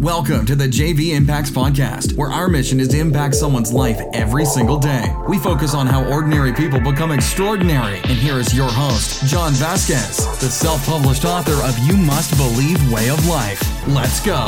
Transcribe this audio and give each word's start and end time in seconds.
Welcome 0.00 0.44
to 0.44 0.54
the 0.54 0.66
JV 0.68 1.14
Impacts 1.14 1.50
Podcast, 1.50 2.18
where 2.18 2.30
our 2.30 2.48
mission 2.48 2.80
is 2.80 2.88
to 2.88 2.98
impact 2.98 3.34
someone's 3.34 3.72
life 3.72 3.98
every 4.12 4.44
single 4.44 4.76
day. 4.76 5.10
We 5.26 5.38
focus 5.38 5.72
on 5.72 5.86
how 5.86 6.04
ordinary 6.12 6.52
people 6.52 6.78
become 6.80 7.12
extraordinary. 7.12 7.96
And 8.00 8.18
here 8.18 8.38
is 8.38 8.54
your 8.54 8.68
host, 8.68 9.24
John 9.24 9.54
Vasquez, 9.54 10.18
the 10.38 10.50
self 10.50 10.84
published 10.84 11.24
author 11.24 11.54
of 11.66 11.78
You 11.78 11.96
Must 11.96 12.36
Believe 12.36 12.92
Way 12.92 13.08
of 13.08 13.26
Life. 13.26 13.58
Let's 13.88 14.20
go. 14.20 14.44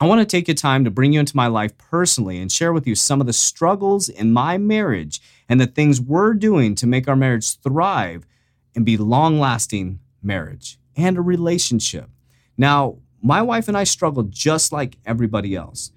I 0.00 0.06
want 0.06 0.20
to 0.20 0.26
take 0.26 0.48
a 0.48 0.54
time 0.54 0.84
to 0.84 0.90
bring 0.90 1.12
you 1.12 1.20
into 1.20 1.36
my 1.36 1.46
life 1.46 1.78
personally 1.78 2.38
and 2.38 2.50
share 2.50 2.72
with 2.72 2.86
you 2.86 2.94
some 2.94 3.20
of 3.20 3.26
the 3.26 3.32
struggles 3.32 4.08
in 4.08 4.32
my 4.32 4.58
marriage 4.58 5.22
and 5.48 5.60
the 5.60 5.66
things 5.66 6.00
we're 6.00 6.34
doing 6.34 6.74
to 6.74 6.86
make 6.86 7.08
our 7.08 7.16
marriage 7.16 7.58
thrive 7.60 8.26
and 8.74 8.84
be 8.84 8.96
long 8.96 9.38
lasting 9.38 10.00
marriage 10.20 10.78
and 10.96 11.16
a 11.16 11.22
relationship. 11.22 12.10
Now, 12.56 12.98
my 13.22 13.40
wife 13.40 13.68
and 13.68 13.76
I 13.76 13.84
struggle 13.84 14.24
just 14.24 14.72
like 14.72 14.98
everybody 15.06 15.54
else. 15.54 15.92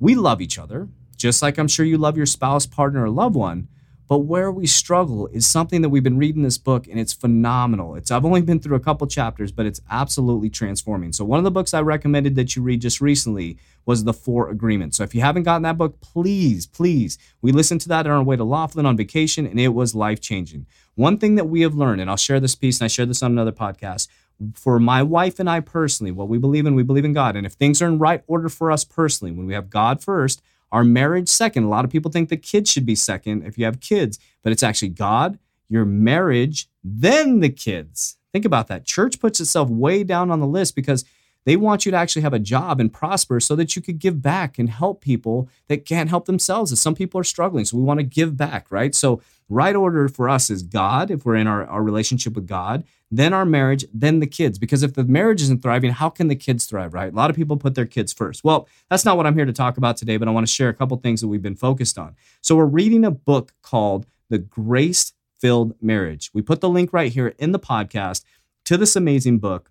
We 0.00 0.14
love 0.14 0.40
each 0.40 0.58
other, 0.58 0.88
just 1.16 1.40
like 1.40 1.58
I'm 1.58 1.68
sure 1.68 1.86
you 1.86 1.96
love 1.96 2.16
your 2.16 2.26
spouse, 2.26 2.66
partner, 2.66 3.04
or 3.04 3.10
loved 3.10 3.36
one. 3.36 3.68
But 4.08 4.20
where 4.20 4.50
we 4.50 4.66
struggle 4.66 5.26
is 5.28 5.46
something 5.46 5.82
that 5.82 5.90
we've 5.90 6.02
been 6.02 6.16
reading 6.16 6.42
this 6.42 6.56
book 6.56 6.88
and 6.88 6.98
it's 6.98 7.12
phenomenal. 7.12 7.94
It's 7.94 8.10
I've 8.10 8.24
only 8.24 8.40
been 8.40 8.58
through 8.58 8.76
a 8.76 8.80
couple 8.80 9.06
chapters, 9.06 9.52
but 9.52 9.66
it's 9.66 9.82
absolutely 9.90 10.48
transforming. 10.48 11.12
So 11.12 11.26
one 11.26 11.38
of 11.38 11.44
the 11.44 11.50
books 11.50 11.74
I 11.74 11.82
recommended 11.82 12.34
that 12.36 12.56
you 12.56 12.62
read 12.62 12.80
just 12.80 13.02
recently 13.02 13.58
was 13.84 14.04
The 14.04 14.14
Four 14.14 14.48
Agreements. 14.48 14.96
So 14.96 15.02
if 15.02 15.14
you 15.14 15.20
haven't 15.20 15.42
gotten 15.42 15.62
that 15.62 15.76
book, 15.76 16.00
please, 16.00 16.66
please, 16.66 17.18
we 17.42 17.52
listened 17.52 17.82
to 17.82 17.88
that 17.90 18.06
on 18.06 18.12
our 18.12 18.22
way 18.22 18.36
to 18.36 18.44
Laughlin 18.44 18.86
on 18.86 18.96
vacation 18.96 19.46
and 19.46 19.60
it 19.60 19.68
was 19.68 19.94
life-changing. 19.94 20.66
One 20.94 21.18
thing 21.18 21.34
that 21.34 21.48
we 21.48 21.60
have 21.60 21.74
learned, 21.74 22.00
and 22.00 22.08
I'll 22.08 22.16
share 22.16 22.40
this 22.40 22.54
piece 22.54 22.80
and 22.80 22.86
I 22.86 22.88
shared 22.88 23.10
this 23.10 23.22
on 23.22 23.32
another 23.32 23.52
podcast, 23.52 24.08
for 24.54 24.78
my 24.78 25.02
wife 25.02 25.38
and 25.38 25.50
I 25.50 25.60
personally, 25.60 26.12
what 26.12 26.28
we 26.28 26.38
believe 26.38 26.64
in, 26.64 26.74
we 26.74 26.82
believe 26.82 27.04
in 27.04 27.12
God. 27.12 27.36
And 27.36 27.44
if 27.44 27.52
things 27.52 27.82
are 27.82 27.88
in 27.88 27.98
right 27.98 28.22
order 28.26 28.48
for 28.48 28.70
us 28.70 28.84
personally, 28.84 29.32
when 29.32 29.46
we 29.46 29.54
have 29.54 29.68
God 29.68 30.02
first, 30.02 30.40
our 30.72 30.84
marriage 30.84 31.28
second. 31.28 31.64
A 31.64 31.68
lot 31.68 31.84
of 31.84 31.90
people 31.90 32.10
think 32.10 32.28
the 32.28 32.36
kids 32.36 32.70
should 32.70 32.86
be 32.86 32.94
second 32.94 33.44
if 33.44 33.58
you 33.58 33.64
have 33.64 33.80
kids, 33.80 34.18
but 34.42 34.52
it's 34.52 34.62
actually 34.62 34.90
God, 34.90 35.38
your 35.68 35.84
marriage, 35.84 36.68
then 36.82 37.40
the 37.40 37.50
kids. 37.50 38.16
Think 38.32 38.44
about 38.44 38.68
that. 38.68 38.84
Church 38.84 39.20
puts 39.20 39.40
itself 39.40 39.68
way 39.70 40.04
down 40.04 40.30
on 40.30 40.40
the 40.40 40.46
list 40.46 40.76
because 40.76 41.04
they 41.48 41.56
want 41.56 41.86
you 41.86 41.90
to 41.90 41.96
actually 41.96 42.20
have 42.20 42.34
a 42.34 42.38
job 42.38 42.78
and 42.78 42.92
prosper 42.92 43.40
so 43.40 43.56
that 43.56 43.74
you 43.74 43.80
could 43.80 43.98
give 43.98 44.20
back 44.20 44.58
and 44.58 44.68
help 44.68 45.00
people 45.00 45.48
that 45.68 45.86
can't 45.86 46.10
help 46.10 46.26
themselves. 46.26 46.70
And 46.70 46.78
some 46.78 46.94
people 46.94 47.18
are 47.18 47.24
struggling. 47.24 47.64
So 47.64 47.78
we 47.78 47.82
want 47.82 48.00
to 48.00 48.04
give 48.04 48.36
back, 48.36 48.70
right? 48.70 48.94
So, 48.94 49.22
right 49.48 49.74
order 49.74 50.10
for 50.10 50.28
us 50.28 50.50
is 50.50 50.62
God, 50.62 51.10
if 51.10 51.24
we're 51.24 51.36
in 51.36 51.46
our, 51.46 51.64
our 51.64 51.82
relationship 51.82 52.34
with 52.34 52.46
God, 52.46 52.84
then 53.10 53.32
our 53.32 53.46
marriage, 53.46 53.86
then 53.94 54.20
the 54.20 54.26
kids. 54.26 54.58
Because 54.58 54.82
if 54.82 54.92
the 54.92 55.04
marriage 55.04 55.40
isn't 55.40 55.62
thriving, 55.62 55.92
how 55.92 56.10
can 56.10 56.28
the 56.28 56.36
kids 56.36 56.66
thrive, 56.66 56.92
right? 56.92 57.10
A 57.10 57.16
lot 57.16 57.30
of 57.30 57.36
people 57.36 57.56
put 57.56 57.74
their 57.74 57.86
kids 57.86 58.12
first. 58.12 58.44
Well, 58.44 58.68
that's 58.90 59.06
not 59.06 59.16
what 59.16 59.24
I'm 59.26 59.34
here 59.34 59.46
to 59.46 59.52
talk 59.54 59.78
about 59.78 59.96
today, 59.96 60.18
but 60.18 60.28
I 60.28 60.32
want 60.32 60.46
to 60.46 60.52
share 60.52 60.68
a 60.68 60.74
couple 60.74 60.98
things 60.98 61.22
that 61.22 61.28
we've 61.28 61.40
been 61.40 61.56
focused 61.56 61.96
on. 61.96 62.14
So, 62.42 62.56
we're 62.56 62.66
reading 62.66 63.06
a 63.06 63.10
book 63.10 63.54
called 63.62 64.04
The 64.28 64.36
Grace 64.36 65.14
Filled 65.38 65.74
Marriage. 65.80 66.30
We 66.34 66.42
put 66.42 66.60
the 66.60 66.68
link 66.68 66.92
right 66.92 67.10
here 67.10 67.28
in 67.38 67.52
the 67.52 67.58
podcast 67.58 68.22
to 68.66 68.76
this 68.76 68.96
amazing 68.96 69.38
book, 69.38 69.70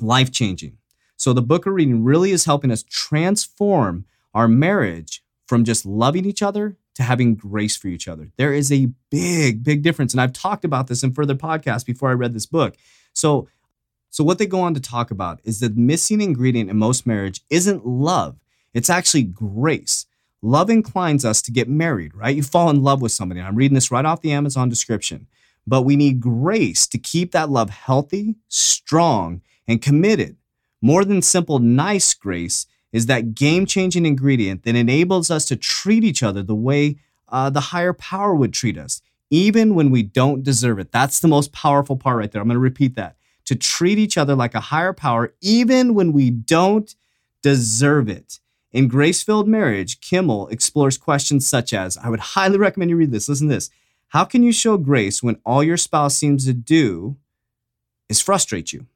life 0.00 0.32
changing. 0.32 0.78
So 1.16 1.32
the 1.32 1.42
book 1.42 1.66
of 1.66 1.72
reading 1.72 2.04
really 2.04 2.30
is 2.30 2.44
helping 2.44 2.70
us 2.70 2.82
transform 2.82 4.04
our 4.34 4.48
marriage 4.48 5.22
from 5.46 5.64
just 5.64 5.86
loving 5.86 6.24
each 6.24 6.42
other 6.42 6.76
to 6.94 7.02
having 7.02 7.34
grace 7.34 7.76
for 7.76 7.88
each 7.88 8.08
other. 8.08 8.30
There 8.36 8.54
is 8.54 8.72
a 8.72 8.88
big, 9.10 9.62
big 9.62 9.82
difference. 9.82 10.12
And 10.12 10.20
I've 10.20 10.32
talked 10.32 10.64
about 10.64 10.86
this 10.86 11.02
in 11.02 11.12
further 11.12 11.34
podcasts 11.34 11.84
before 11.84 12.10
I 12.10 12.14
read 12.14 12.34
this 12.34 12.46
book. 12.46 12.74
So, 13.12 13.48
so 14.10 14.24
what 14.24 14.38
they 14.38 14.46
go 14.46 14.60
on 14.60 14.74
to 14.74 14.80
talk 14.80 15.10
about 15.10 15.40
is 15.44 15.60
the 15.60 15.70
missing 15.70 16.20
ingredient 16.20 16.70
in 16.70 16.76
most 16.78 17.06
marriage 17.06 17.42
isn't 17.50 17.86
love. 17.86 18.38
It's 18.72 18.90
actually 18.90 19.24
grace. 19.24 20.06
Love 20.42 20.70
inclines 20.70 21.24
us 21.24 21.42
to 21.42 21.50
get 21.50 21.68
married, 21.68 22.14
right? 22.14 22.36
You 22.36 22.42
fall 22.42 22.70
in 22.70 22.82
love 22.82 23.02
with 23.02 23.12
somebody. 23.12 23.40
I'm 23.40 23.56
reading 23.56 23.74
this 23.74 23.90
right 23.90 24.04
off 24.04 24.22
the 24.22 24.32
Amazon 24.32 24.68
description. 24.68 25.26
But 25.66 25.82
we 25.82 25.96
need 25.96 26.20
grace 26.20 26.86
to 26.88 26.98
keep 26.98 27.32
that 27.32 27.50
love 27.50 27.70
healthy, 27.70 28.36
strong, 28.48 29.42
and 29.66 29.82
committed. 29.82 30.36
More 30.86 31.04
than 31.04 31.20
simple 31.20 31.58
nice 31.58 32.14
grace 32.14 32.68
is 32.92 33.06
that 33.06 33.34
game 33.34 33.66
changing 33.66 34.06
ingredient 34.06 34.62
that 34.62 34.76
enables 34.76 35.32
us 35.32 35.44
to 35.46 35.56
treat 35.56 36.04
each 36.04 36.22
other 36.22 36.44
the 36.44 36.54
way 36.54 36.98
uh, 37.28 37.50
the 37.50 37.72
higher 37.72 37.92
power 37.92 38.36
would 38.36 38.52
treat 38.52 38.78
us, 38.78 39.02
even 39.28 39.74
when 39.74 39.90
we 39.90 40.04
don't 40.04 40.44
deserve 40.44 40.78
it. 40.78 40.92
That's 40.92 41.18
the 41.18 41.26
most 41.26 41.50
powerful 41.50 41.96
part 41.96 42.18
right 42.18 42.30
there. 42.30 42.40
I'm 42.40 42.46
going 42.46 42.54
to 42.54 42.60
repeat 42.60 42.94
that. 42.94 43.16
To 43.46 43.56
treat 43.56 43.98
each 43.98 44.16
other 44.16 44.36
like 44.36 44.54
a 44.54 44.60
higher 44.60 44.92
power, 44.92 45.34
even 45.40 45.92
when 45.92 46.12
we 46.12 46.30
don't 46.30 46.94
deserve 47.42 48.08
it. 48.08 48.38
In 48.70 48.86
Grace 48.86 49.24
Filled 49.24 49.48
Marriage, 49.48 50.00
Kimmel 50.00 50.46
explores 50.52 50.96
questions 50.96 51.48
such 51.48 51.72
as 51.72 51.98
I 51.98 52.10
would 52.10 52.20
highly 52.20 52.58
recommend 52.58 52.90
you 52.90 52.96
read 52.96 53.10
this. 53.10 53.28
Listen 53.28 53.48
to 53.48 53.54
this. 53.54 53.70
How 54.10 54.24
can 54.24 54.44
you 54.44 54.52
show 54.52 54.76
grace 54.76 55.20
when 55.20 55.40
all 55.44 55.64
your 55.64 55.78
spouse 55.78 56.14
seems 56.14 56.46
to 56.46 56.52
do 56.52 57.16
is 58.08 58.20
frustrate 58.20 58.72
you? 58.72 58.86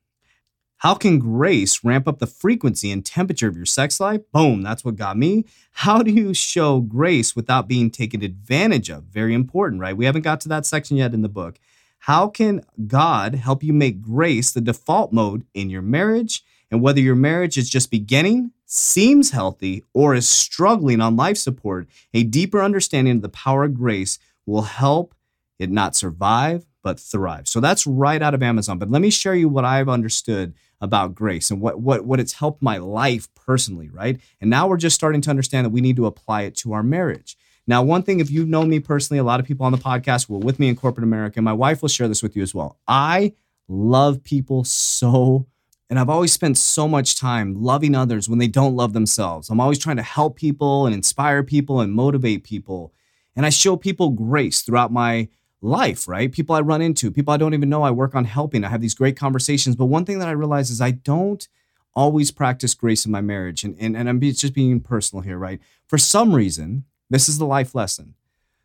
How 0.80 0.94
can 0.94 1.18
grace 1.18 1.84
ramp 1.84 2.08
up 2.08 2.20
the 2.20 2.26
frequency 2.26 2.90
and 2.90 3.04
temperature 3.04 3.46
of 3.46 3.54
your 3.54 3.66
sex 3.66 4.00
life? 4.00 4.22
Boom, 4.32 4.62
that's 4.62 4.82
what 4.82 4.96
got 4.96 5.18
me. 5.18 5.44
How 5.72 6.02
do 6.02 6.10
you 6.10 6.32
show 6.32 6.80
grace 6.80 7.36
without 7.36 7.68
being 7.68 7.90
taken 7.90 8.22
advantage 8.22 8.88
of? 8.88 9.04
Very 9.04 9.34
important, 9.34 9.82
right? 9.82 9.94
We 9.94 10.06
haven't 10.06 10.22
got 10.22 10.40
to 10.40 10.48
that 10.48 10.64
section 10.64 10.96
yet 10.96 11.12
in 11.12 11.20
the 11.20 11.28
book. 11.28 11.60
How 11.98 12.28
can 12.28 12.62
God 12.86 13.34
help 13.34 13.62
you 13.62 13.74
make 13.74 14.00
grace 14.00 14.52
the 14.52 14.62
default 14.62 15.12
mode 15.12 15.44
in 15.52 15.68
your 15.68 15.82
marriage? 15.82 16.42
And 16.70 16.80
whether 16.80 17.00
your 17.00 17.14
marriage 17.14 17.58
is 17.58 17.68
just 17.68 17.90
beginning, 17.90 18.52
seems 18.64 19.32
healthy, 19.32 19.84
or 19.92 20.14
is 20.14 20.26
struggling 20.26 21.02
on 21.02 21.14
life 21.14 21.36
support, 21.36 21.88
a 22.14 22.22
deeper 22.22 22.62
understanding 22.62 23.16
of 23.16 23.22
the 23.22 23.28
power 23.28 23.64
of 23.64 23.74
grace 23.74 24.18
will 24.46 24.62
help 24.62 25.14
it 25.58 25.70
not 25.70 25.94
survive, 25.94 26.64
but 26.82 26.98
thrive. 26.98 27.48
So 27.48 27.60
that's 27.60 27.86
right 27.86 28.22
out 28.22 28.34
of 28.34 28.42
Amazon. 28.42 28.78
But 28.78 28.90
let 28.90 29.02
me 29.02 29.10
share 29.10 29.34
you 29.34 29.48
what 29.48 29.64
I've 29.64 29.88
understood 29.88 30.54
about 30.80 31.14
grace 31.14 31.50
and 31.50 31.60
what, 31.60 31.80
what, 31.80 32.04
what 32.04 32.20
it's 32.20 32.34
helped 32.34 32.62
my 32.62 32.78
life 32.78 33.28
personally, 33.34 33.90
right? 33.90 34.18
And 34.40 34.48
now 34.48 34.66
we're 34.66 34.78
just 34.78 34.96
starting 34.96 35.20
to 35.22 35.30
understand 35.30 35.66
that 35.66 35.70
we 35.70 35.80
need 35.80 35.96
to 35.96 36.06
apply 36.06 36.42
it 36.42 36.56
to 36.56 36.72
our 36.72 36.82
marriage. 36.82 37.36
Now, 37.66 37.82
one 37.82 38.02
thing, 38.02 38.20
if 38.20 38.30
you 38.30 38.46
know 38.46 38.64
me 38.64 38.80
personally, 38.80 39.18
a 39.18 39.24
lot 39.24 39.40
of 39.40 39.46
people 39.46 39.66
on 39.66 39.72
the 39.72 39.78
podcast 39.78 40.28
were 40.28 40.38
with 40.38 40.58
me 40.58 40.68
in 40.68 40.76
corporate 40.76 41.04
America. 41.04 41.42
My 41.42 41.52
wife 41.52 41.82
will 41.82 41.88
share 41.88 42.08
this 42.08 42.22
with 42.22 42.34
you 42.34 42.42
as 42.42 42.54
well. 42.54 42.78
I 42.88 43.34
love 43.68 44.24
people 44.24 44.64
so 44.64 45.46
and 45.90 45.98
I've 45.98 46.08
always 46.08 46.32
spent 46.32 46.56
so 46.56 46.86
much 46.86 47.16
time 47.16 47.60
loving 47.60 47.96
others 47.96 48.28
when 48.28 48.38
they 48.38 48.46
don't 48.46 48.76
love 48.76 48.92
themselves. 48.92 49.50
I'm 49.50 49.60
always 49.60 49.80
trying 49.80 49.96
to 49.96 50.04
help 50.04 50.36
people 50.36 50.86
and 50.86 50.94
inspire 50.94 51.42
people 51.42 51.80
and 51.80 51.92
motivate 51.92 52.44
people. 52.44 52.94
And 53.34 53.44
I 53.44 53.50
show 53.50 53.76
people 53.76 54.10
grace 54.10 54.62
throughout 54.62 54.92
my 54.92 55.28
life, 55.62 56.08
right? 56.08 56.32
People 56.32 56.54
I 56.54 56.60
run 56.60 56.82
into, 56.82 57.10
people 57.10 57.34
I 57.34 57.36
don't 57.36 57.54
even 57.54 57.68
know 57.68 57.82
I 57.82 57.90
work 57.90 58.14
on 58.14 58.24
helping. 58.24 58.64
I 58.64 58.68
have 58.68 58.80
these 58.80 58.94
great 58.94 59.16
conversations. 59.16 59.76
But 59.76 59.86
one 59.86 60.04
thing 60.04 60.18
that 60.18 60.28
I 60.28 60.32
realize 60.32 60.70
is 60.70 60.80
I 60.80 60.92
don't 60.92 61.46
always 61.94 62.30
practice 62.30 62.74
grace 62.74 63.04
in 63.04 63.12
my 63.12 63.20
marriage. 63.20 63.64
And, 63.64 63.76
and, 63.78 63.96
and 63.96 64.08
I'm 64.08 64.20
just 64.20 64.54
being 64.54 64.80
personal 64.80 65.22
here, 65.22 65.38
right? 65.38 65.60
For 65.86 65.98
some 65.98 66.34
reason, 66.34 66.84
this 67.08 67.28
is 67.28 67.38
the 67.38 67.46
life 67.46 67.74
lesson. 67.74 68.14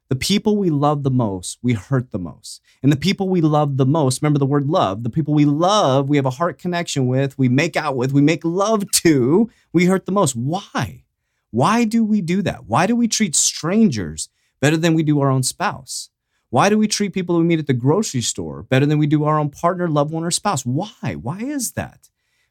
The 0.08 0.16
people 0.16 0.56
we 0.56 0.70
love 0.70 1.02
the 1.02 1.10
most, 1.10 1.58
we 1.64 1.74
hurt 1.74 2.12
the 2.12 2.20
most. 2.20 2.62
And 2.84 2.92
the 2.92 2.98
people 2.98 3.28
we 3.28 3.42
love 3.42 3.78
the 3.78 3.88
most, 3.88 4.22
remember 4.22 4.38
the 4.38 4.46
word 4.46 4.68
love, 4.68 5.02
the 5.04 5.10
people 5.10 5.34
we 5.34 5.46
love, 5.46 6.08
we 6.08 6.18
have 6.18 6.28
a 6.28 6.32
heart 6.32 6.60
connection 6.60 7.08
with, 7.08 7.38
we 7.40 7.50
make 7.50 7.76
out 7.76 7.96
with, 7.96 8.14
we 8.14 8.22
make 8.22 8.46
love 8.46 8.90
to, 8.92 9.50
we 9.74 9.86
hurt 9.86 10.06
the 10.06 10.12
most. 10.12 10.36
Why? 10.36 11.04
Why 11.50 11.86
do 11.86 12.04
we 12.04 12.22
do 12.22 12.44
that? 12.44 12.66
Why 12.66 12.86
do 12.86 12.96
we 12.96 13.08
treat 13.08 13.36
strangers 13.36 14.30
better 14.60 14.78
than 14.78 14.94
we 14.94 15.02
do 15.02 15.20
our 15.22 15.32
own 15.32 15.42
spouse? 15.42 16.12
Why 16.50 16.70
do 16.70 16.78
we 16.78 16.88
treat 16.88 17.14
people 17.14 17.38
we 17.38 17.44
meet 17.44 17.60
at 17.60 17.68
the 17.68 17.74
grocery 17.74 18.22
store 18.22 18.64
better 18.64 18.86
than 18.86 18.98
we 18.98 19.08
do 19.08 19.24
our 19.24 19.40
own 19.40 19.50
partner, 19.50 19.88
loved 19.90 20.12
one, 20.12 20.24
or 20.24 20.32
spouse? 20.32 20.66
Why? 20.66 21.16
Why 21.16 21.40
is 21.40 21.74
that? 21.74 22.10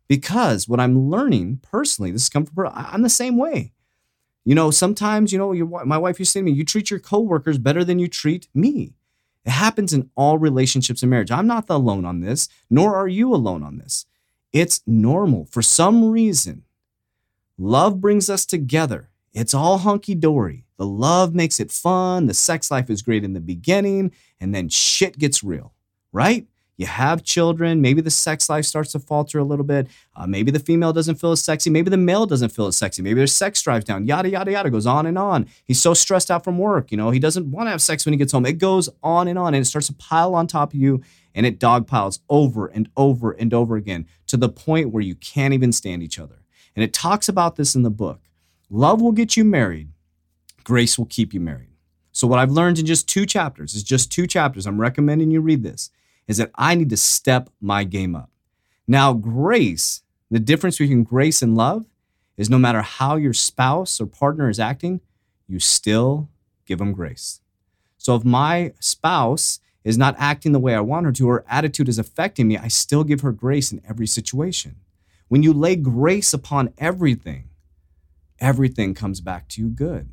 Because 0.09 0.69
what 0.69 0.81
I'm 0.81 1.11
learning 1.11 1.61
personally, 1.63 2.11
this 2.11 2.23
is 2.23 2.29
coming 2.29 2.47
from, 2.47 2.73
I'm 2.75 3.03
the 3.03 3.09
same 3.09 3.37
way. 3.37 3.73
You 4.45 4.55
know, 4.55 4.71
sometimes, 4.71 5.33
you 5.33 5.39
know, 5.39 5.53
your, 5.53 5.85
my 5.87 5.97
wife 5.97 6.19
used 6.19 6.33
to 6.33 6.39
say 6.39 6.41
to 6.41 6.45
me, 6.45 6.53
you 6.53 6.65
treat 6.65 6.91
your 6.91 7.01
coworkers 7.01 7.57
better 7.57 7.83
than 7.83 7.99
you 7.99 8.09
treat 8.09 8.49
me. 8.53 8.95
It 9.45 9.51
happens 9.51 9.93
in 9.93 10.11
all 10.17 10.39
relationships 10.39 11.03
and 11.03 11.11
marriage. 11.11 11.31
I'm 11.31 11.47
not 11.47 11.71
alone 11.71 12.05
on 12.05 12.21
this, 12.21 12.49
nor 12.69 12.95
are 12.95 13.09
you 13.09 13.35
alone 13.35 13.63
on 13.63 13.79
this. 13.79 14.07
It's 14.53 14.83
normal. 14.87 15.47
For 15.47 15.63
some 15.63 16.11
reason, 16.11 16.65
love 17.57 18.01
brings 18.01 18.29
us 18.29 18.45
together. 18.45 19.11
It's 19.35 19.53
all 19.53 19.79
hunky 19.79 20.15
dory. 20.15 20.65
The 20.77 20.87
love 20.87 21.35
makes 21.35 21.61
it 21.61 21.71
fun. 21.71 22.27
The 22.27 22.35
sex 22.35 22.71
life 22.71 22.89
is 22.89 23.03
great 23.03 23.25
in 23.25 23.33
the 23.33 23.41
beginning, 23.41 24.13
and 24.41 24.55
then 24.55 24.69
shit 24.69 25.19
gets 25.19 25.45
real, 25.45 25.75
right? 26.13 26.47
you 26.77 26.87
have 26.87 27.23
children, 27.23 27.81
maybe 27.81 28.01
the 28.01 28.11
sex 28.11 28.49
life 28.49 28.65
starts 28.65 28.93
to 28.93 28.99
falter 28.99 29.39
a 29.39 29.45
little 29.45 29.65
bit. 29.65 29.87
Uh, 30.17 30.27
maybe 30.27 30.51
the 30.51 30.59
female 30.59 30.93
doesn't 30.93 31.17
feel 31.17 31.33
as 31.33 31.43
sexy. 31.43 31.71
Maybe 31.71 31.91
the 31.91 31.97
male 31.97 32.27
doesn't 32.27 32.51
feel 32.51 32.67
as 32.67 32.77
sexy. 32.77 33.03
Maybe 33.03 33.15
their 33.15 33.27
sex 33.27 33.63
drives 33.63 33.85
down, 33.85 34.07
yada, 34.07 34.29
yada, 34.29 34.51
yada, 34.51 34.71
goes 34.71 34.87
on 34.87 35.07
and 35.07 35.17
on. 35.17 35.47
He's 35.65 35.81
so 35.81 35.95
stressed 35.95 36.31
out 36.31 36.43
from 36.43 36.59
work, 36.59 36.91
you 36.91 36.97
know, 36.97 37.11
he 37.11 37.19
doesn't 37.19 37.51
want 37.51 37.67
to 37.67 37.71
have 37.71 37.83
sex 37.83 38.05
when 38.05 38.13
he 38.13 38.19
gets 38.19 38.33
home. 38.33 38.47
It 38.47 38.59
goes 38.59 38.89
on 39.03 39.29
and 39.29 39.39
on 39.39 39.55
and 39.55 39.63
it 39.63 39.67
starts 39.67 39.87
to 39.87 39.95
pile 39.95 40.35
on 40.35 40.47
top 40.47 40.73
of 40.73 40.79
you 40.79 41.03
and 41.35 41.47
it 41.47 41.59
dog 41.59 41.87
piles 41.87 42.21
over 42.29 42.67
and 42.67 42.89
over 42.97 43.33
and 43.33 43.53
over 43.55 43.77
again 43.77 44.07
to 44.27 44.37
the 44.37 44.49
point 44.49 44.91
where 44.91 45.03
you 45.03 45.15
can't 45.15 45.55
even 45.55 45.73
stand 45.73 46.03
each 46.03 46.19
other. 46.19 46.43
And 46.77 46.83
it 46.83 46.93
talks 46.93 47.29
about 47.29 47.57
this 47.57 47.75
in 47.75 47.83
the 47.83 47.91
book. 47.91 48.21
Love 48.75 49.01
will 49.01 49.13
get 49.13 49.37
you 49.37 49.45
married, 49.45 49.89
grace 50.65 50.99
will 50.99 51.07
keep 51.07 51.33
you 51.33 51.39
married. 51.39 51.71
So, 52.11 52.27
what 52.27 52.41
I've 52.41 52.51
learned 52.51 52.81
in 52.81 52.87
just 52.87 53.09
two 53.09 53.25
chapters 53.25 53.73
is 53.77 53.85
just 53.85 54.11
two 54.11 54.27
chapters. 54.27 54.67
I'm 54.67 54.81
recommending 54.81 55.31
you 55.31 55.41
read 55.41 55.63
this 55.63 55.91
is 56.27 56.39
that 56.39 56.51
I 56.57 56.75
need 56.75 56.91
to 56.91 56.97
step 56.97 57.51
my 57.61 57.85
game 57.85 58.17
up. 58.17 58.31
Now, 58.89 59.13
grace, 59.13 60.03
the 60.29 60.41
difference 60.41 60.79
between 60.79 61.05
grace 61.05 61.41
and 61.41 61.55
love 61.55 61.87
is 62.37 62.51
no 62.51 62.59
matter 62.59 62.83
how 62.83 63.15
your 63.15 63.33
spouse 63.33 64.01
or 64.01 64.07
partner 64.07 64.49
is 64.49 64.59
acting, 64.59 65.01
you 65.47 65.61
still 65.61 66.29
give 66.67 66.81
them 66.81 66.95
grace. 66.95 67.43
So 67.97 68.17
if 68.17 68.25
my 68.25 68.73
spouse 68.81 69.61
is 69.85 69.97
not 69.97 70.17
acting 70.19 70.51
the 70.51 70.59
way 70.59 70.75
I 70.75 70.81
want 70.81 71.07
her 71.07 71.13
to, 71.13 71.29
her 71.29 71.45
attitude 71.49 71.89
is 71.89 72.01
affecting 72.01 72.49
me, 72.49 72.59
I 72.59 72.67
still 72.67 73.05
give 73.05 73.21
her 73.21 73.31
grace 73.31 73.71
in 73.71 73.83
every 73.89 74.09
situation. 74.09 74.79
When 75.29 75.45
you 75.45 75.53
lay 75.53 75.77
grace 75.77 76.35
upon 76.35 76.75
everything, 76.77 77.51
everything 78.45 78.93
comes 78.93 79.23
back 79.23 79.49
to 79.49 79.63
you 79.63 79.69
good. 79.69 80.11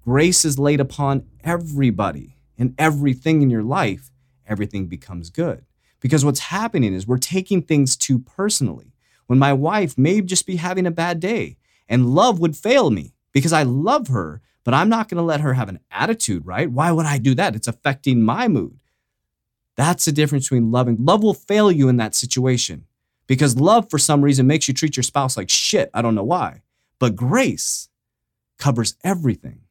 Grace 0.00 0.44
is 0.44 0.60
laid 0.60 0.78
upon 0.78 1.26
everybody 1.42 2.36
and 2.56 2.72
everything 2.78 3.42
in 3.42 3.50
your 3.50 3.64
life 3.64 4.12
everything 4.46 4.86
becomes 4.86 5.28
good. 5.28 5.64
Because 5.98 6.24
what's 6.24 6.38
happening 6.40 6.94
is 6.94 7.06
we're 7.06 7.18
taking 7.18 7.60
things 7.60 7.96
too 7.96 8.20
personally. 8.20 8.92
When 9.26 9.40
my 9.40 9.52
wife 9.52 9.98
may 9.98 10.20
just 10.20 10.46
be 10.46 10.56
having 10.56 10.86
a 10.86 10.92
bad 10.92 11.18
day 11.18 11.56
and 11.88 12.14
love 12.14 12.38
would 12.38 12.56
fail 12.56 12.90
me 12.90 13.14
because 13.32 13.52
I 13.52 13.64
love 13.64 14.06
her, 14.08 14.40
but 14.62 14.74
I'm 14.74 14.88
not 14.88 15.08
going 15.08 15.16
to 15.16 15.22
let 15.22 15.40
her 15.40 15.54
have 15.54 15.68
an 15.68 15.80
attitude, 15.90 16.46
right? 16.46 16.70
Why 16.70 16.92
would 16.92 17.06
I 17.06 17.18
do 17.18 17.34
that? 17.34 17.56
It's 17.56 17.68
affecting 17.68 18.22
my 18.22 18.46
mood. 18.46 18.78
That's 19.76 20.04
the 20.04 20.12
difference 20.12 20.44
between 20.44 20.70
loving. 20.70 20.96
Love 21.00 21.24
will 21.24 21.34
fail 21.34 21.72
you 21.72 21.88
in 21.88 21.96
that 21.96 22.14
situation 22.14 22.84
because 23.26 23.56
love, 23.56 23.90
for 23.90 23.98
some 23.98 24.22
reason, 24.22 24.46
makes 24.46 24.68
you 24.68 24.74
treat 24.74 24.96
your 24.96 25.02
spouse 25.02 25.36
like 25.36 25.50
shit. 25.50 25.90
I 25.92 26.02
don't 26.02 26.14
know 26.14 26.22
why. 26.22 26.62
But 27.02 27.16
grace 27.16 27.88
covers 28.60 28.94
everything. 29.02 29.62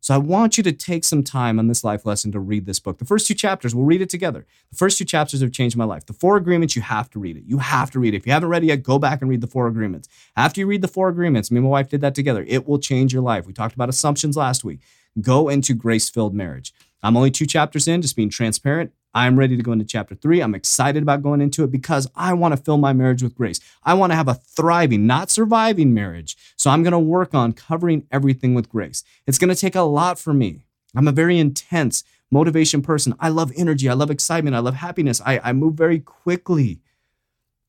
So 0.00 0.14
I 0.14 0.18
want 0.18 0.58
you 0.58 0.62
to 0.64 0.70
take 0.70 1.02
some 1.02 1.24
time 1.24 1.58
on 1.58 1.66
this 1.66 1.82
life 1.82 2.04
lesson 2.04 2.30
to 2.32 2.40
read 2.40 2.66
this 2.66 2.78
book. 2.78 2.98
The 2.98 3.06
first 3.06 3.26
two 3.26 3.32
chapters, 3.32 3.74
we'll 3.74 3.86
read 3.86 4.02
it 4.02 4.10
together. 4.10 4.44
The 4.70 4.76
first 4.76 4.98
two 4.98 5.06
chapters 5.06 5.40
have 5.40 5.50
changed 5.50 5.78
my 5.78 5.86
life. 5.86 6.04
The 6.04 6.12
four 6.12 6.36
agreements, 6.36 6.76
you 6.76 6.82
have 6.82 7.08
to 7.12 7.18
read 7.18 7.38
it. 7.38 7.44
You 7.46 7.56
have 7.56 7.90
to 7.92 7.98
read 7.98 8.12
it. 8.12 8.18
If 8.18 8.26
you 8.26 8.32
haven't 8.32 8.50
read 8.50 8.64
it 8.64 8.66
yet, 8.66 8.82
go 8.82 8.98
back 8.98 9.22
and 9.22 9.30
read 9.30 9.40
the 9.40 9.46
four 9.46 9.66
agreements. 9.66 10.10
After 10.36 10.60
you 10.60 10.66
read 10.66 10.82
the 10.82 10.88
four 10.88 11.08
agreements, 11.08 11.50
me 11.50 11.56
and 11.56 11.64
my 11.64 11.70
wife 11.70 11.88
did 11.88 12.02
that 12.02 12.14
together. 12.14 12.44
It 12.46 12.68
will 12.68 12.78
change 12.78 13.14
your 13.14 13.22
life. 13.22 13.46
We 13.46 13.54
talked 13.54 13.74
about 13.74 13.88
assumptions 13.88 14.36
last 14.36 14.62
week. 14.62 14.80
Go 15.22 15.48
into 15.48 15.72
grace 15.72 16.10
filled 16.10 16.34
marriage. 16.34 16.74
I'm 17.02 17.16
only 17.16 17.30
two 17.30 17.46
chapters 17.46 17.88
in, 17.88 18.02
just 18.02 18.14
being 18.14 18.28
transparent. 18.28 18.92
I'm 19.14 19.38
ready 19.38 19.56
to 19.56 19.62
go 19.62 19.72
into 19.72 19.84
chapter 19.84 20.14
three. 20.14 20.40
I'm 20.40 20.54
excited 20.54 21.02
about 21.02 21.22
going 21.22 21.40
into 21.40 21.64
it 21.64 21.72
because 21.72 22.08
I 22.14 22.34
want 22.34 22.52
to 22.54 22.62
fill 22.62 22.76
my 22.76 22.92
marriage 22.92 23.22
with 23.22 23.34
grace. 23.34 23.58
I 23.88 23.94
want 23.94 24.12
to 24.12 24.16
have 24.16 24.28
a 24.28 24.34
thriving, 24.34 25.06
not 25.06 25.30
surviving 25.30 25.94
marriage. 25.94 26.36
So 26.58 26.68
I'm 26.68 26.82
going 26.82 26.92
to 26.92 26.98
work 26.98 27.34
on 27.34 27.54
covering 27.54 28.06
everything 28.12 28.52
with 28.52 28.68
grace. 28.68 29.02
It's 29.26 29.38
going 29.38 29.48
to 29.48 29.58
take 29.58 29.74
a 29.74 29.80
lot 29.80 30.18
for 30.18 30.34
me. 30.34 30.66
I'm 30.94 31.08
a 31.08 31.12
very 31.12 31.38
intense 31.38 32.04
motivation 32.30 32.82
person. 32.82 33.14
I 33.18 33.30
love 33.30 33.50
energy. 33.56 33.88
I 33.88 33.94
love 33.94 34.10
excitement. 34.10 34.54
I 34.54 34.58
love 34.58 34.74
happiness. 34.74 35.22
I, 35.24 35.40
I 35.42 35.54
move 35.54 35.72
very 35.72 36.00
quickly. 36.00 36.80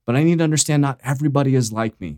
But 0.05 0.17
I 0.17 0.24
need 0.24 0.39
to 0.39 0.44
understand 0.44 0.82
not 0.82 1.00
everybody 1.05 1.55
is 1.55 1.72
like 1.72 2.01
me. 2.01 2.17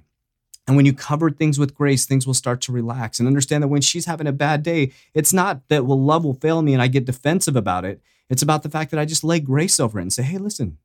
And 0.65 0.75
when 0.75 0.87
you 0.87 0.93
cover 0.93 1.29
things 1.29 1.59
with 1.59 1.75
grace, 1.75 2.07
things 2.07 2.25
will 2.25 2.33
start 2.33 2.59
to 2.61 2.71
relax 2.71 3.19
and 3.19 3.27
understand 3.27 3.61
that 3.61 3.67
when 3.67 3.81
she's 3.81 4.05
having 4.05 4.25
a 4.25 4.31
bad 4.31 4.63
day, 4.63 4.93
it's 5.13 5.31
not 5.31 5.67
that 5.69 5.85
well, 5.85 6.01
love 6.01 6.25
will 6.25 6.33
fail 6.33 6.63
me 6.63 6.73
and 6.73 6.81
I 6.81 6.87
get 6.87 7.05
defensive 7.05 7.55
about 7.55 7.85
it. 7.85 8.01
It's 8.31 8.41
about 8.41 8.63
the 8.63 8.69
fact 8.69 8.89
that 8.89 8.99
I 8.99 9.05
just 9.05 9.23
lay 9.23 9.39
grace 9.39 9.79
over 9.79 9.99
it 9.99 10.03
and 10.03 10.11
say, 10.13 10.23
hey, 10.23 10.39
listen, 10.39 10.79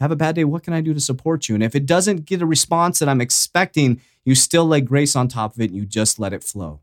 have 0.00 0.10
a 0.10 0.16
bad 0.16 0.34
day. 0.34 0.44
What 0.44 0.62
can 0.62 0.72
I 0.72 0.80
do 0.80 0.94
to 0.94 1.00
support 1.00 1.48
you? 1.48 1.54
And 1.54 1.64
if 1.64 1.74
it 1.74 1.86
doesn't 1.86 2.24
get 2.24 2.42
a 2.42 2.46
response 2.46 2.98
that 2.98 3.08
I'm 3.08 3.20
expecting, 3.20 4.00
you 4.24 4.34
still 4.34 4.66
lay 4.66 4.80
grace 4.80 5.14
on 5.14 5.28
top 5.28 5.54
of 5.54 5.60
it 5.60 5.70
and 5.70 5.76
you 5.76 5.86
just 5.86 6.18
let 6.18 6.32
it 6.32 6.42
flow. 6.42 6.80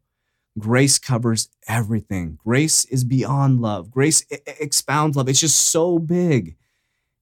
Grace 0.60 1.00
covers 1.00 1.50
everything. 1.68 2.38
Grace 2.44 2.86
is 2.86 3.04
beyond 3.04 3.62
love. 3.62 3.90
Grace 3.90 4.26
expounds 4.46 5.16
love. 5.16 5.30
It's 5.30 5.40
just 5.40 5.58
so 5.58 5.98
big. 5.98 6.56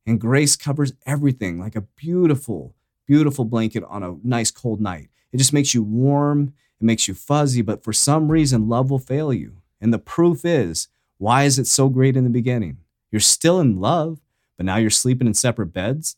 And 0.05 0.19
grace 0.19 0.55
covers 0.55 0.93
everything 1.05 1.59
like 1.59 1.75
a 1.75 1.81
beautiful, 1.81 2.75
beautiful 3.05 3.45
blanket 3.45 3.83
on 3.87 4.01
a 4.01 4.15
nice 4.23 4.49
cold 4.49 4.81
night. 4.81 5.09
It 5.31 5.37
just 5.37 5.53
makes 5.53 5.75
you 5.75 5.83
warm, 5.83 6.53
it 6.81 6.83
makes 6.83 7.07
you 7.07 7.13
fuzzy, 7.13 7.61
but 7.61 7.83
for 7.83 7.93
some 7.93 8.31
reason, 8.31 8.67
love 8.67 8.89
will 8.89 8.99
fail 8.99 9.31
you. 9.31 9.61
And 9.79 9.93
the 9.93 9.99
proof 9.99 10.43
is 10.43 10.87
why 11.19 11.43
is 11.43 11.59
it 11.59 11.67
so 11.67 11.89
great 11.89 12.17
in 12.17 12.23
the 12.23 12.29
beginning? 12.29 12.77
You're 13.11 13.19
still 13.19 13.59
in 13.59 13.79
love, 13.79 14.19
but 14.59 14.65
now 14.65 14.75
you're 14.75 14.89
sleeping 14.89 15.25
in 15.25 15.33
separate 15.33 15.67
beds. 15.67 16.17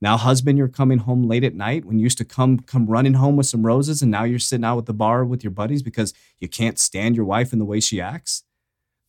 Now, 0.00 0.16
husband, 0.16 0.56
you're 0.56 0.66
coming 0.66 0.98
home 0.98 1.24
late 1.24 1.44
at 1.44 1.54
night 1.54 1.84
when 1.84 1.98
you 1.98 2.04
used 2.04 2.16
to 2.18 2.24
come 2.24 2.58
come 2.60 2.86
running 2.86 3.14
home 3.14 3.36
with 3.36 3.46
some 3.46 3.66
roses, 3.66 4.00
and 4.00 4.10
now 4.10 4.24
you're 4.24 4.38
sitting 4.38 4.64
out 4.64 4.78
at 4.78 4.86
the 4.86 4.94
bar 4.94 5.26
with 5.26 5.44
your 5.44 5.50
buddies 5.50 5.82
because 5.82 6.14
you 6.40 6.48
can't 6.48 6.78
stand 6.78 7.16
your 7.16 7.26
wife 7.26 7.52
and 7.52 7.60
the 7.60 7.66
way 7.66 7.80
she 7.80 8.00
acts. 8.00 8.44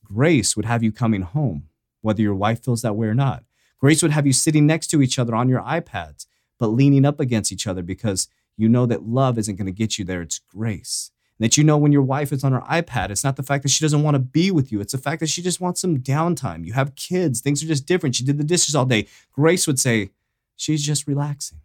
Grace 0.04 0.58
would 0.58 0.66
have 0.66 0.84
you 0.84 0.92
coming 0.92 1.22
home, 1.22 1.70
whether 2.02 2.22
your 2.22 2.36
wife 2.36 2.62
feels 2.62 2.82
that 2.82 2.98
way 2.98 3.08
or 3.08 3.16
not. 3.16 3.46
Grace 3.80 4.02
would 4.02 4.12
have 4.12 4.28
you 4.28 4.34
sitting 4.34 4.68
next 4.68 4.88
to 4.88 5.02
each 5.02 5.18
other 5.18 5.34
on 5.34 5.48
your 5.48 5.62
iPads 5.62 6.28
but 6.64 6.68
leaning 6.68 7.06
up 7.06 7.20
against 7.20 7.52
each 7.52 7.68
other 7.68 7.84
because 7.84 8.30
you 8.56 8.70
know 8.70 8.86
that 8.86 9.04
love 9.04 9.38
isn't 9.38 9.58
going 9.58 9.66
to 9.66 9.72
get 9.72 9.98
you 9.98 10.06
there. 10.06 10.22
It's 10.22 10.40
grace. 10.40 11.12
That 11.40 11.58
you 11.58 11.64
know 11.64 11.78
when 11.78 11.92
your 11.92 12.04
wife 12.04 12.32
is 12.32 12.44
on 12.44 12.52
her 12.52 12.62
iPad, 12.62 13.10
it's 13.10 13.24
not 13.24 13.36
the 13.36 13.44
fact 13.44 13.64
that 13.64 13.70
she 13.70 13.84
doesn't 13.84 14.04
want 14.04 14.16
to 14.16 14.20
be 14.20 14.52
with 14.52 14.72
you. 14.72 14.80
It's 14.80 14.94
the 14.94 15.00
fact 15.00 15.20
that 15.20 15.30
she 15.30 15.42
just 15.42 15.60
wants 15.60 15.82
some 15.82 15.98
downtime. 15.98 16.66
You 16.66 16.74
have 16.74 16.96
kids, 16.96 17.42
things 17.42 17.64
are 17.64 17.68
just 17.68 17.86
different. 17.86 18.16
She 18.16 18.24
did 18.24 18.38
the 18.38 18.44
dishes 18.44 18.76
all 18.76 18.86
day. 18.86 19.08
Grace 19.32 19.68
would 19.68 19.80
say, 19.80 20.12
she's 20.56 20.86
just 20.86 21.08
relaxing. 21.08 21.60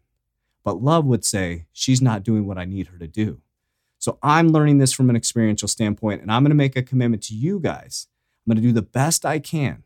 But 0.64 0.82
love 0.82 1.04
would 1.04 1.24
say, 1.24 1.66
she's 1.72 2.02
not 2.02 2.22
doing 2.22 2.46
what 2.46 2.58
I 2.58 2.64
need 2.64 2.88
her 2.88 2.98
to 2.98 3.06
do. 3.06 3.40
So 3.98 4.18
I'm 4.22 4.48
learning 4.48 4.78
this 4.78 4.92
from 4.92 5.10
an 5.10 5.16
experiential 5.16 5.68
standpoint, 5.68 6.22
and 6.22 6.32
I'm 6.32 6.42
going 6.42 6.50
to 6.50 6.56
make 6.56 6.76
a 6.76 6.82
commitment 6.82 7.22
to 7.24 7.34
you 7.34 7.60
guys. 7.60 8.06
I'm 8.46 8.52
going 8.54 8.62
to 8.62 8.68
do 8.68 8.72
the 8.72 8.82
best 8.82 9.26
I 9.26 9.38
can 9.38 9.82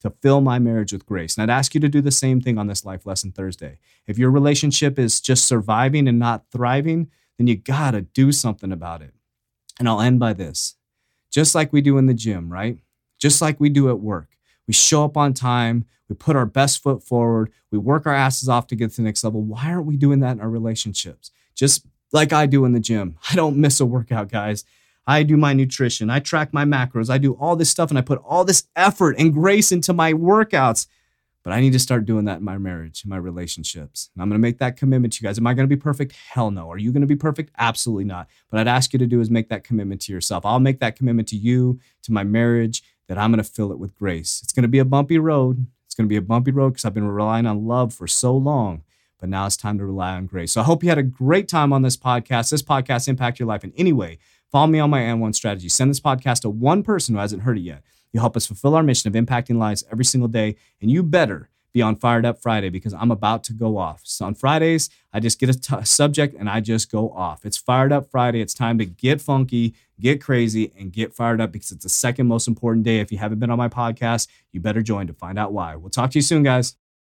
to 0.00 0.10
fill 0.22 0.40
my 0.40 0.58
marriage 0.58 0.92
with 0.92 1.06
grace. 1.06 1.36
And 1.36 1.50
I'd 1.50 1.56
ask 1.56 1.74
you 1.74 1.80
to 1.80 1.88
do 1.88 2.00
the 2.00 2.10
same 2.10 2.40
thing 2.40 2.56
on 2.56 2.68
this 2.68 2.84
Life 2.84 3.04
Lesson 3.04 3.32
Thursday. 3.32 3.78
If 4.06 4.16
your 4.16 4.30
relationship 4.30 4.98
is 4.98 5.20
just 5.20 5.44
surviving 5.44 6.06
and 6.06 6.18
not 6.18 6.44
thriving, 6.52 7.10
then 7.36 7.46
you 7.46 7.56
got 7.56 7.92
to 7.92 8.02
do 8.02 8.30
something 8.30 8.70
about 8.70 9.02
it. 9.02 9.12
And 9.78 9.88
I'll 9.88 10.00
end 10.00 10.18
by 10.18 10.32
this 10.32 10.76
just 11.30 11.54
like 11.54 11.72
we 11.72 11.80
do 11.80 11.98
in 11.98 12.06
the 12.06 12.14
gym, 12.14 12.50
right? 12.50 12.78
Just 13.18 13.40
like 13.40 13.60
we 13.60 13.68
do 13.68 13.88
at 13.88 14.00
work. 14.00 14.36
We 14.66 14.74
show 14.74 15.04
up 15.04 15.16
on 15.16 15.34
time, 15.34 15.86
we 16.08 16.14
put 16.14 16.36
our 16.36 16.46
best 16.46 16.82
foot 16.82 17.02
forward, 17.02 17.52
we 17.70 17.78
work 17.78 18.06
our 18.06 18.14
asses 18.14 18.48
off 18.48 18.66
to 18.68 18.76
get 18.76 18.90
to 18.90 18.96
the 18.96 19.02
next 19.02 19.24
level. 19.24 19.42
Why 19.42 19.66
aren't 19.66 19.86
we 19.86 19.96
doing 19.96 20.20
that 20.20 20.32
in 20.32 20.40
our 20.40 20.50
relationships? 20.50 21.30
Just 21.54 21.86
like 22.12 22.32
I 22.32 22.46
do 22.46 22.64
in 22.64 22.72
the 22.72 22.80
gym. 22.80 23.18
I 23.30 23.34
don't 23.34 23.56
miss 23.56 23.80
a 23.80 23.86
workout, 23.86 24.30
guys. 24.30 24.64
I 25.06 25.22
do 25.22 25.38
my 25.38 25.54
nutrition, 25.54 26.10
I 26.10 26.20
track 26.20 26.52
my 26.52 26.66
macros, 26.66 27.08
I 27.08 27.16
do 27.16 27.32
all 27.32 27.56
this 27.56 27.70
stuff, 27.70 27.88
and 27.88 27.98
I 27.98 28.02
put 28.02 28.20
all 28.26 28.44
this 28.44 28.64
effort 28.76 29.16
and 29.18 29.32
grace 29.32 29.72
into 29.72 29.94
my 29.94 30.12
workouts. 30.12 30.86
But 31.44 31.52
I 31.52 31.60
need 31.60 31.72
to 31.72 31.78
start 31.78 32.04
doing 32.04 32.24
that 32.26 32.38
in 32.38 32.44
my 32.44 32.58
marriage, 32.58 33.04
in 33.04 33.10
my 33.10 33.16
relationships. 33.16 34.10
And 34.14 34.22
I'm 34.22 34.28
going 34.28 34.40
to 34.40 34.46
make 34.46 34.58
that 34.58 34.76
commitment 34.76 35.14
to 35.14 35.22
you 35.22 35.28
guys. 35.28 35.38
Am 35.38 35.46
I 35.46 35.54
going 35.54 35.68
to 35.68 35.74
be 35.74 35.80
perfect? 35.80 36.12
Hell 36.12 36.50
no. 36.50 36.70
Are 36.70 36.78
you 36.78 36.92
going 36.92 37.02
to 37.02 37.06
be 37.06 37.16
perfect? 37.16 37.52
Absolutely 37.58 38.04
not. 38.04 38.28
But 38.50 38.60
I'd 38.60 38.68
ask 38.68 38.92
you 38.92 38.98
to 38.98 39.06
do 39.06 39.20
is 39.20 39.30
make 39.30 39.48
that 39.48 39.64
commitment 39.64 40.00
to 40.02 40.12
yourself. 40.12 40.44
I'll 40.44 40.60
make 40.60 40.80
that 40.80 40.96
commitment 40.96 41.28
to 41.28 41.36
you, 41.36 41.80
to 42.02 42.12
my 42.12 42.24
marriage, 42.24 42.82
that 43.06 43.18
I'm 43.18 43.30
going 43.30 43.42
to 43.42 43.50
fill 43.50 43.72
it 43.72 43.78
with 43.78 43.96
grace. 43.96 44.40
It's 44.42 44.52
going 44.52 44.62
to 44.62 44.68
be 44.68 44.80
a 44.80 44.84
bumpy 44.84 45.18
road. 45.18 45.66
It's 45.86 45.94
going 45.94 46.06
to 46.06 46.12
be 46.12 46.16
a 46.16 46.22
bumpy 46.22 46.50
road 46.50 46.70
because 46.70 46.84
I've 46.84 46.94
been 46.94 47.08
relying 47.08 47.46
on 47.46 47.66
love 47.66 47.94
for 47.94 48.06
so 48.06 48.36
long. 48.36 48.82
But 49.18 49.28
now 49.28 49.46
it's 49.46 49.56
time 49.56 49.78
to 49.78 49.86
rely 49.86 50.12
on 50.12 50.26
grace. 50.26 50.52
So 50.52 50.60
I 50.60 50.64
hope 50.64 50.82
you 50.82 50.88
had 50.88 50.98
a 50.98 51.02
great 51.02 51.48
time 51.48 51.72
on 51.72 51.82
this 51.82 51.96
podcast. 51.96 52.50
This 52.50 52.62
podcast 52.62 53.08
impact 53.08 53.40
your 53.40 53.48
life 53.48 53.64
in 53.64 53.72
any 53.76 53.92
way. 53.92 54.18
Follow 54.50 54.66
me 54.66 54.78
on 54.78 54.90
my 54.90 55.00
N1 55.00 55.34
strategy. 55.34 55.68
Send 55.68 55.90
this 55.90 56.00
podcast 56.00 56.42
to 56.42 56.50
one 56.50 56.82
person 56.82 57.14
who 57.14 57.20
hasn't 57.20 57.42
heard 57.42 57.58
it 57.58 57.62
yet. 57.62 57.82
You 58.12 58.20
help 58.20 58.36
us 58.36 58.46
fulfill 58.46 58.74
our 58.74 58.82
mission 58.82 59.08
of 59.08 59.26
impacting 59.26 59.58
lives 59.58 59.84
every 59.90 60.04
single 60.04 60.28
day. 60.28 60.56
And 60.80 60.90
you 60.90 61.02
better 61.02 61.50
be 61.72 61.82
on 61.82 61.96
Fired 61.96 62.24
Up 62.24 62.40
Friday 62.40 62.70
because 62.70 62.94
I'm 62.94 63.10
about 63.10 63.44
to 63.44 63.52
go 63.52 63.76
off. 63.76 64.00
So 64.04 64.24
on 64.24 64.34
Fridays, 64.34 64.88
I 65.12 65.20
just 65.20 65.38
get 65.38 65.50
a 65.50 65.58
t- 65.58 65.84
subject 65.84 66.34
and 66.34 66.48
I 66.48 66.60
just 66.60 66.90
go 66.90 67.10
off. 67.10 67.44
It's 67.44 67.58
Fired 67.58 67.92
Up 67.92 68.10
Friday. 68.10 68.40
It's 68.40 68.54
time 68.54 68.78
to 68.78 68.86
get 68.86 69.20
funky, 69.20 69.74
get 70.00 70.22
crazy, 70.22 70.72
and 70.78 70.92
get 70.92 71.14
fired 71.14 71.40
up 71.40 71.52
because 71.52 71.70
it's 71.70 71.84
the 71.84 71.90
second 71.90 72.26
most 72.26 72.48
important 72.48 72.84
day. 72.84 73.00
If 73.00 73.12
you 73.12 73.18
haven't 73.18 73.38
been 73.38 73.50
on 73.50 73.58
my 73.58 73.68
podcast, 73.68 74.28
you 74.52 74.60
better 74.60 74.82
join 74.82 75.06
to 75.08 75.12
find 75.12 75.38
out 75.38 75.52
why. 75.52 75.76
We'll 75.76 75.90
talk 75.90 76.10
to 76.12 76.18
you 76.18 76.22
soon, 76.22 76.42
guys. 76.42 76.74